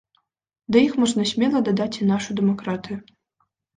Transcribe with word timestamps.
Да 0.75 0.81
іх 0.87 0.95
можна 1.03 1.27
смела 1.33 1.59
дадаць 1.67 1.89
і 2.01 2.09
нашу 2.13 2.39
дэмакратыю. 2.41 2.97